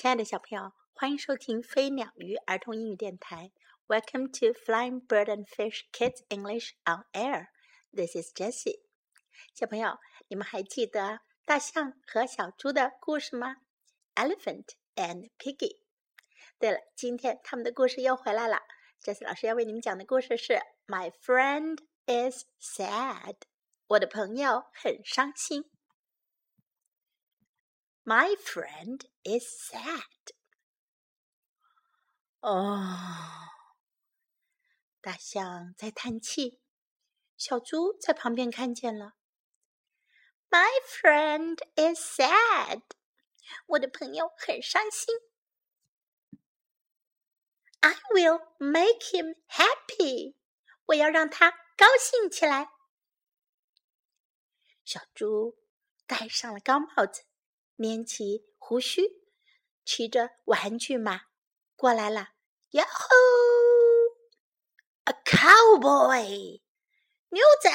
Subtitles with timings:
[0.00, 3.50] 亲爱的小朋友，欢迎收听飞鸟鱼儿童英语电台。
[3.88, 7.48] Welcome to Flying Bird and Fish Kids English on Air.
[7.92, 8.82] This is Jessie.
[9.52, 9.98] 小朋友，
[10.28, 13.56] 你们还记得大象和小猪的故事吗
[14.14, 15.80] ？Elephant and Piggy.
[16.60, 18.60] 对了，今天他们的故事又回来了。
[19.02, 23.34] Jessie 老师要为你们讲的故事是 My friend is sad.
[23.88, 25.68] 我的朋友很伤心。
[28.08, 30.32] My friend is sad.
[32.40, 32.88] 哦，
[35.02, 36.62] 大象在叹气，
[37.36, 39.12] 小猪在旁边看见了。
[40.48, 42.80] My friend is sad.
[43.66, 45.14] 我的朋友很伤心。
[47.80, 50.34] I will make him happy.
[50.86, 52.70] 我要让他高兴起来。
[54.82, 55.58] 小猪
[56.06, 57.27] 戴上了高帽子。
[57.78, 59.22] 捻起胡须，
[59.84, 61.26] 骑着玩具马
[61.76, 62.30] 过来了。
[62.70, 63.08] 哟吼
[65.04, 66.60] ！A cowboy，
[67.28, 67.70] 牛仔！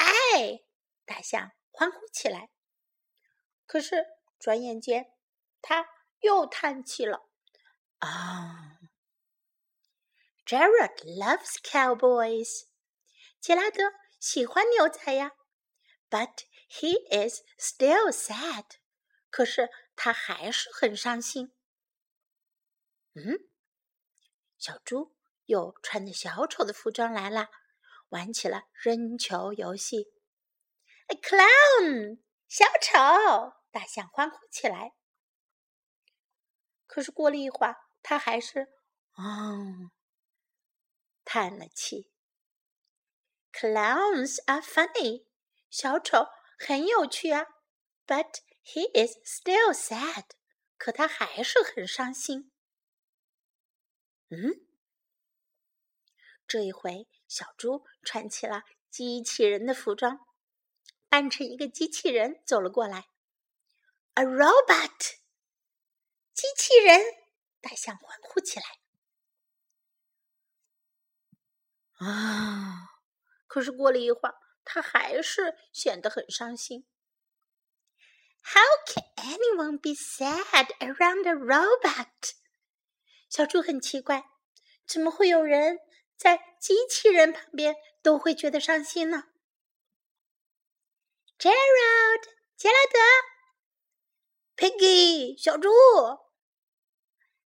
[1.05, 2.49] 大象欢呼起来。
[3.65, 4.05] 可是
[4.37, 5.13] 转眼间，
[5.61, 5.87] 他
[6.19, 7.29] 又叹气了。
[7.99, 8.79] 啊
[10.45, 12.65] ！Jared loves cowboys。
[13.39, 15.31] 杰拉德喜欢牛仔呀。
[16.09, 18.65] But he is still sad。
[19.29, 19.69] 可是。
[19.95, 21.53] 他还是很伤心。
[23.13, 23.37] 嗯，
[24.57, 27.49] 小猪又穿着小丑的服装来了，
[28.09, 30.07] 玩起了扔球游戏。
[31.07, 32.97] A clown，小丑！
[33.71, 34.93] 大象欢呼起来。
[36.87, 38.67] 可是过了一会儿，他还是
[39.17, 39.91] 嗯
[41.25, 42.11] 叹了气。
[43.51, 45.27] Clowns are funny，
[45.69, 47.45] 小丑很有趣啊
[48.07, 48.39] ，but。
[48.65, 50.25] He is still sad，
[50.77, 52.51] 可他还是很伤心。
[54.29, 54.65] 嗯，
[56.47, 60.25] 这一回小猪穿起了机器人的服装，
[61.09, 63.09] 扮成一个机器人走了过来。
[64.13, 65.17] A robot，
[66.33, 66.99] 机器人！
[67.59, 68.65] 大象欢呼起来。
[71.97, 73.01] 啊！
[73.47, 76.87] 可是过了一会儿，他还是显得很伤心。
[78.42, 82.32] How can anyone be sad around a robot？
[83.28, 84.24] 小猪很奇怪，
[84.86, 85.78] 怎么会有人
[86.16, 89.24] 在机器人旁边都会觉得伤心呢？
[91.38, 92.24] Gerald，
[92.56, 92.98] 杰拉德，
[94.56, 95.68] Piggy，小猪。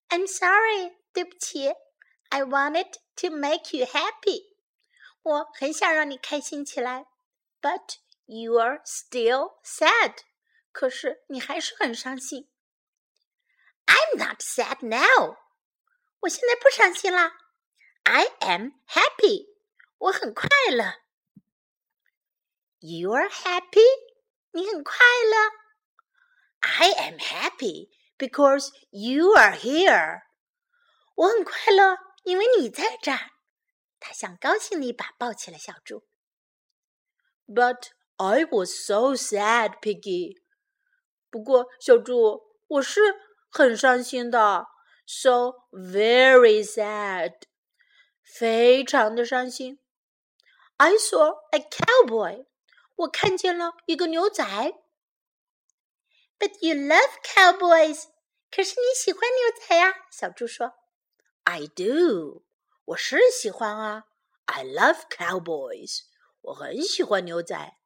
[0.09, 1.73] I'm sorry，对不起。
[2.29, 4.55] I wanted to make you happy，
[5.21, 7.05] 我很想让你开心起来，
[7.61, 10.15] But you are still sad。
[10.77, 12.49] 可是你还是很伤心。
[13.85, 15.37] I'm not sad now，
[16.21, 17.33] 我现在不伤心啦。
[18.03, 19.55] I am happy，
[19.97, 21.01] 我很快乐。
[22.79, 23.85] You are happy，
[24.51, 25.51] 你很快乐。
[26.59, 30.23] I am happy because you are here，
[31.15, 33.31] 我很快乐，因为你在这儿。
[33.99, 36.05] 他想高兴的一把抱起了小猪。
[37.45, 40.41] But I was so sad, Piggy.
[41.30, 43.00] 不过，小猪，我是
[43.50, 44.66] 很伤心的
[45.06, 47.34] ，so very sad，
[48.22, 49.78] 非常的伤心。
[50.76, 52.46] I saw a cowboy，
[52.96, 54.44] 我看见了一个牛仔。
[56.38, 58.04] But you love cowboys，
[58.50, 59.92] 可是你喜欢牛仔呀？
[60.10, 60.74] 小猪说。
[61.44, 62.44] I do，
[62.84, 64.04] 我是喜欢啊。
[64.44, 66.02] I love cowboys，
[66.40, 67.76] 我很喜欢牛仔。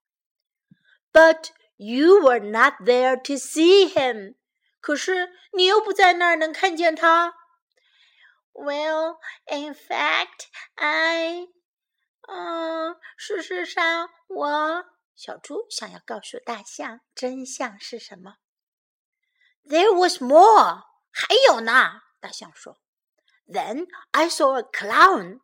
[1.13, 1.49] But
[1.82, 4.36] You were not there to see him，
[4.80, 7.36] 可是你又不在那儿能看见他。
[8.54, 11.48] Well, in fact, I，
[12.28, 14.86] 嗯，事实上我
[15.16, 18.38] 小猪想要告诉大象真相是什么。
[19.64, 22.02] There was more，还有呢。
[22.20, 22.80] 大象说。
[23.48, 25.42] Then I saw a clown，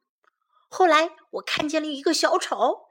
[0.68, 2.90] 后来我看见了一个小丑。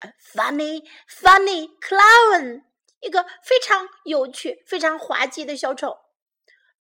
[0.00, 2.64] A funny, funny clown。
[3.00, 5.98] 一个非常有趣、非常滑稽的小丑。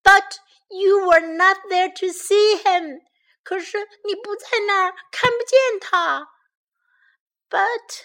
[0.02, 0.38] But
[0.68, 3.00] you were not there to see him。
[3.42, 6.28] 可是你不在那儿，看不见他。
[7.50, 8.04] But，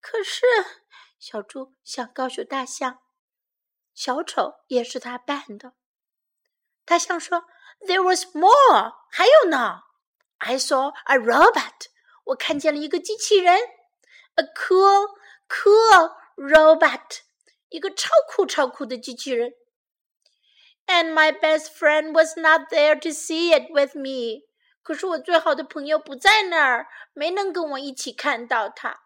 [0.00, 0.44] 可是
[1.18, 3.00] 小猪想告诉大象，
[3.94, 5.72] 小丑也是他扮的。
[6.84, 7.46] 大象说：“
[7.80, 9.84] There was more，还有呢。
[10.38, 11.86] I saw a robot，
[12.24, 13.58] 我看见了一个机器人，
[14.34, 15.16] a cool,
[15.48, 17.22] cool robot。”
[17.68, 19.52] 一个超酷超酷的机器人。
[20.86, 24.46] and my best friend was not there to see it with me.
[24.82, 29.00] 可是我最好的朋友不在那儿，没能跟我一起看到它。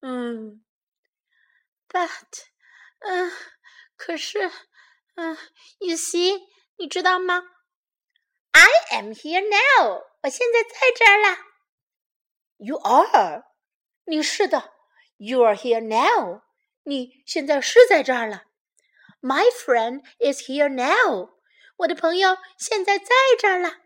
[0.00, 0.64] 嗯，
[1.88, 2.08] but，
[3.00, 3.30] 嗯，
[3.96, 4.50] 可是，
[5.16, 5.36] 嗯，
[5.80, 6.46] you see，
[6.78, 7.42] 你知道吗？
[8.52, 11.36] I am here now，我现在在这儿了。
[12.56, 13.44] You are，
[14.06, 14.72] 你是的。
[15.18, 16.41] You are here now，
[16.83, 18.45] 你现在是在这儿了。
[19.21, 21.39] My friend is here now，
[21.77, 23.07] 我的朋友现在在
[23.39, 23.81] 这儿了。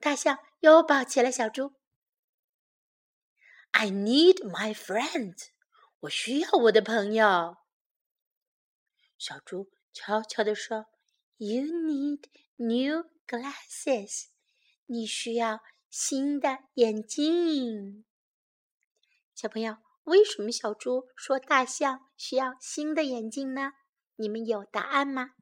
[0.00, 1.74] 大象又抱起了小猪。
[3.72, 5.34] I need my friend，
[6.00, 7.58] 我需要我的朋友。
[9.18, 10.86] 小猪悄悄地说
[11.36, 12.24] ：“You need
[12.56, 14.28] new glasses，
[14.86, 18.04] 你需要新的眼镜。”
[19.34, 19.81] 小朋友。
[20.04, 23.72] 为什么小猪说大象需要新的眼镜呢？
[24.16, 25.34] 你们有答案吗？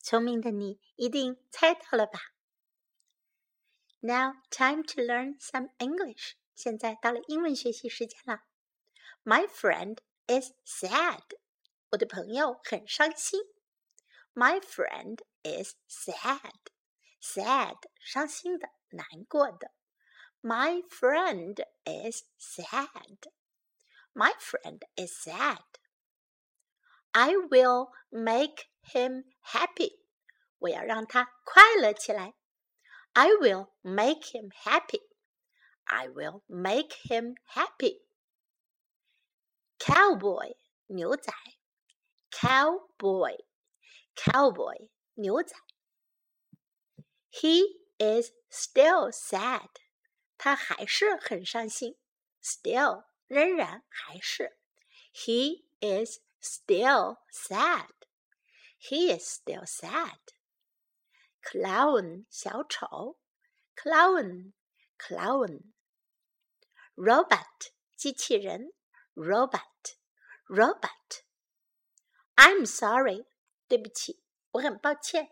[0.00, 2.18] 聪明的你一定猜到了吧
[4.00, 6.32] ？Now time to learn some English。
[6.54, 8.40] 现在到了英文学习时间了。
[9.22, 11.22] My friend is sad。
[11.90, 13.40] 我的朋友很伤心。
[14.34, 16.54] My friend is sad。
[17.20, 19.72] sad 伤心的、难过的。
[20.40, 23.18] My friend is sad。
[24.13, 25.63] My friend is sad.
[27.11, 29.99] I will make him happy.
[30.59, 32.35] 我要让他快乐起来。
[33.13, 35.01] I will make him happy.
[35.85, 38.03] I will make him happy.
[39.79, 40.55] Cowboy
[40.87, 41.33] 牛仔，
[42.31, 43.45] cowboy
[44.15, 45.55] cowboy 牛仔。
[47.29, 49.69] He is still sad.
[50.37, 51.97] 他还是很伤心。
[52.41, 54.57] Still 仍然还是，
[55.13, 57.89] He is still sad.
[58.79, 60.19] He is still sad.
[61.41, 63.17] Clown 小丑，
[63.75, 64.53] clown
[64.97, 65.73] clown.
[66.95, 68.73] Robot 机器人，
[69.15, 69.95] robot
[70.47, 71.23] robot.
[72.35, 73.25] I'm sorry
[73.67, 75.31] 对不起，我很抱歉。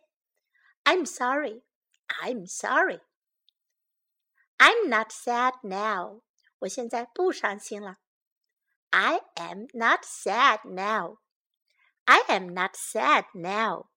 [0.83, 1.63] I'm sorry
[2.07, 3.01] I'm sorry.
[4.57, 6.21] I'm not sad now.
[6.59, 7.97] 我现在不伤心了。
[8.91, 11.17] I am not sad now.
[12.05, 13.87] I am not sad now.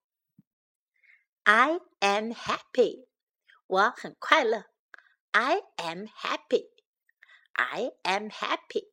[1.43, 3.07] I am happy.
[3.67, 4.65] 我很快乐。
[5.31, 6.69] I am happy.
[7.53, 8.91] I am happy.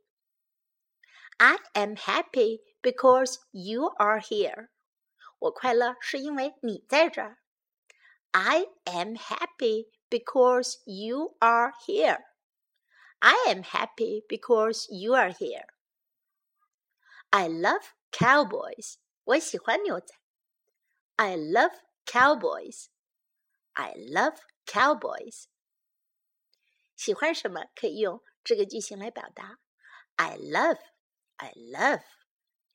[1.38, 4.68] I am happy because you are here.
[5.38, 7.38] 我快乐是因为你在这儿。
[8.32, 12.29] I am happy because you are here.
[13.20, 15.66] I am happy because you are here.
[17.30, 18.96] I love cowboys.
[19.24, 20.14] 我喜欢牛仔。
[21.16, 22.86] I love cowboys.
[23.72, 25.46] I love cowboys.
[26.94, 29.58] 喜欢什么可以用这个句型来表达？
[30.16, 30.78] I love,
[31.36, 32.02] I love.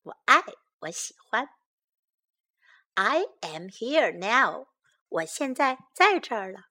[0.03, 0.43] 我爱，
[0.79, 1.49] 我喜欢。
[2.95, 4.67] I am here now.
[5.09, 6.65] 我现在在这儿了。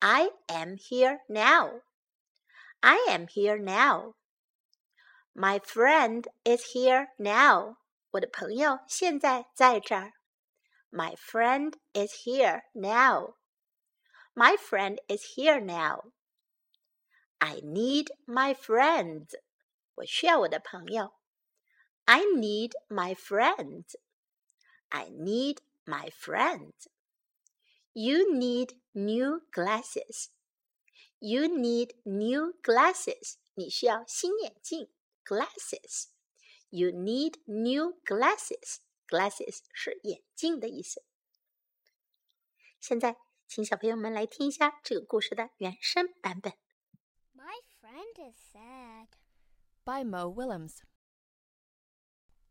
[0.00, 1.82] I am here now.
[2.82, 4.14] I am here now.
[5.34, 7.76] My friend is here now.
[8.12, 10.14] 我的朋友现在在这儿。
[10.90, 13.34] My friend is here now.
[14.34, 16.12] My friend is here now.
[17.38, 19.34] I need my friends.
[19.96, 21.14] 我需要我的朋友。
[22.06, 23.96] I need my friends.
[24.88, 26.88] I need my friends.
[27.92, 30.30] You need new glasses.
[31.22, 33.36] You need new glasses.
[33.54, 34.88] 你需要新眼镜，
[35.24, 36.08] glasses.
[36.70, 38.78] You need new glasses.
[39.08, 41.04] Glasses 是眼镜的意思。
[42.78, 43.16] 现在，
[43.48, 46.52] 请小朋友们来听一下这个故事的原声版本。
[47.34, 49.08] My friend is sad.
[49.84, 50.82] By Mo Willems.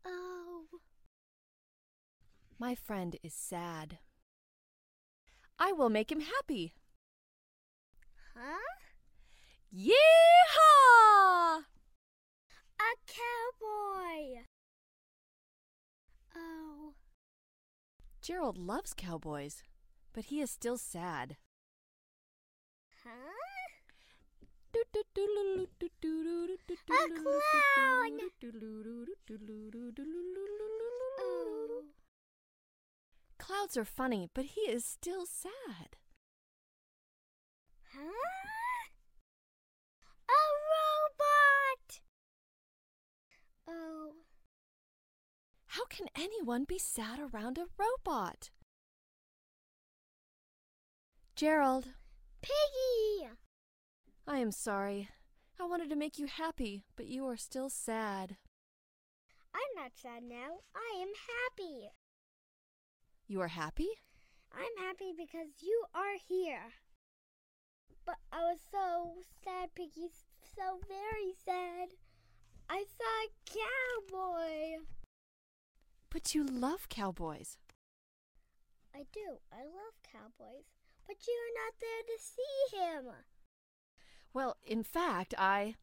[0.04, 0.66] Oh.
[2.58, 3.98] My friend is sad.
[5.56, 6.74] I will make him happy.
[8.35, 8.59] Huh?
[9.73, 9.93] Yeehaw!
[12.79, 14.43] A cowboy.
[16.35, 16.93] Oh.
[18.21, 19.63] Gerald loves cowboys,
[20.13, 21.37] but he is still sad.
[23.03, 23.09] Huh?
[24.75, 24.85] A
[26.85, 28.19] clown!
[31.19, 31.83] Oh.
[33.37, 35.97] Clouds are funny, but he is still sad.
[37.93, 37.99] Huh?
[40.29, 42.01] A robot!
[43.67, 44.13] Oh.
[45.83, 48.51] How can anyone be sad around a robot?
[51.35, 51.89] Gerald,
[52.41, 53.27] Piggy!
[54.25, 55.09] I am sorry.
[55.59, 58.37] I wanted to make you happy, but you are still sad.
[59.53, 60.61] I'm not sad now.
[60.73, 61.89] I am happy.
[63.27, 63.89] You are happy?
[64.53, 66.75] I'm happy because you are here.
[68.05, 70.07] But I was so sad, Piggy.
[70.55, 71.89] So very sad.
[72.69, 74.85] I saw a cowboy.
[76.13, 77.57] But you love cowboys.
[78.93, 79.39] I do.
[79.51, 80.69] I love cowboys.
[81.07, 83.05] But you're not there to see him.
[84.31, 85.73] Well, in fact, I.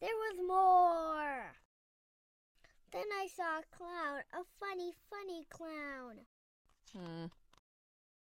[0.00, 1.52] There was more.
[2.90, 6.26] Then I saw a clown, a funny, funny clown.
[6.92, 7.26] Hmm.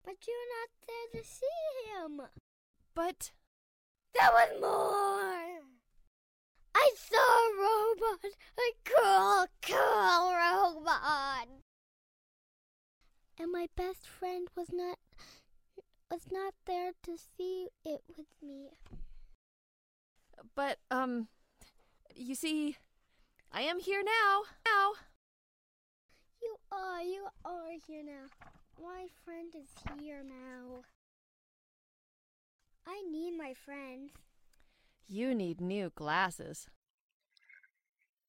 [0.05, 1.47] But you're not there to see
[1.97, 2.21] him.
[2.93, 3.31] But.
[4.13, 5.32] There was more.
[6.93, 11.47] I saw a robot, a cool, cool robot.
[13.39, 14.99] And my best friend was not
[16.11, 18.69] was not there to see it with me.
[20.55, 21.29] But, um.
[22.15, 22.77] You see,
[23.51, 24.43] I am here now.
[24.63, 24.91] Now.
[26.43, 28.29] You are, you are here now.
[28.79, 30.81] My friend is here now.
[32.85, 34.11] I need my friends.
[35.07, 36.67] You need new glasses.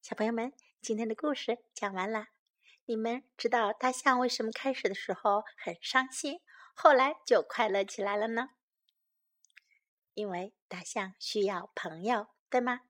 [0.04, 2.26] 小朋友们，今天的故事讲完了。
[2.84, 6.42] 你们知道大象为什么开始的时候很伤心，
[6.74, 8.50] 后来就快乐起来了呢？
[10.12, 12.82] 因为大象需要朋友，对吗？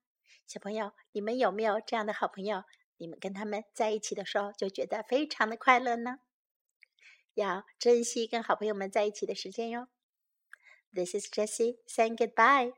[0.44, 2.64] 小朋友，你们有没有这样的好朋友？
[2.97, 6.18] 你们跟他们在一起的时候就觉得非常的快乐呢？
[7.35, 9.87] 要珍惜跟好朋友们在一起的时间哟。
[10.92, 12.75] This is Jessie saying goodbye.